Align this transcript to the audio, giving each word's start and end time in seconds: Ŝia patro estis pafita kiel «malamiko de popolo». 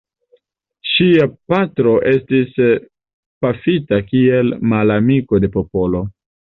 Ŝia 0.91 1.27
patro 1.53 1.93
estis 2.13 2.57
pafita 3.45 4.03
kiel 4.11 4.53
«malamiko 4.75 5.47
de 5.47 5.57
popolo». 5.61 6.07